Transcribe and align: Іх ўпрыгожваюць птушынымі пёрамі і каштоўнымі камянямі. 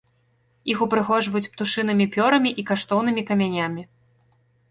Іх 0.73 0.79
ўпрыгожваюць 0.85 1.49
птушынымі 1.57 2.07
пёрамі 2.15 2.51
і 2.63 2.67
каштоўнымі 2.71 3.21
камянямі. 3.31 3.83